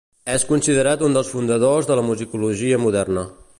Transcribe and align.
És 0.35 0.45
considerat 0.51 1.03
un 1.09 1.17
dels 1.17 1.29
fundadors 1.35 1.91
de 1.91 1.99
la 2.01 2.07
musicologia 2.09 2.83
moderna. 2.87 3.29